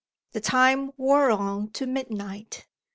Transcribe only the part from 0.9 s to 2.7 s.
wore on to midnight.